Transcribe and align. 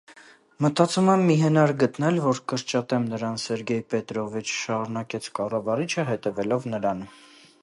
-Մտածում 0.65 1.11
եմ 1.15 1.25
մի 1.27 1.35
հնար 1.41 1.73
գտնել, 1.83 2.17
որ 2.29 2.41
կրճատեմ 2.53 3.07
նրան, 3.13 3.39
Սերգեյ 3.45 3.85
Պետրովիչ,- 3.95 4.45
շարունակեց 4.57 5.33
կառավարիչը, 5.41 6.11
հետևելով 6.13 6.71
նրան: 6.77 7.11